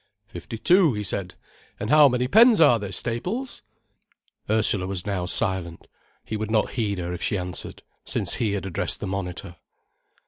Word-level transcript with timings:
"Fifty 0.25 0.57
two," 0.57 0.95
he 0.95 1.03
said. 1.03 1.35
"And 1.79 1.91
how 1.91 2.09
many 2.09 2.27
pens 2.27 2.59
are 2.59 2.79
there, 2.79 2.91
Staples?" 2.91 3.61
Ursula 4.49 4.87
was 4.87 5.05
now 5.05 5.27
silent. 5.27 5.85
He 6.25 6.35
would 6.35 6.49
not 6.49 6.71
heed 6.71 6.97
her 6.97 7.13
if 7.13 7.21
she 7.21 7.37
answered, 7.37 7.83
since 8.03 8.33
he 8.33 8.53
had 8.53 8.65
addressed 8.65 8.99
the 8.99 9.05
monitor. 9.05 9.57